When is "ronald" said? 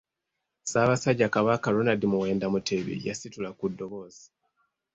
1.75-2.03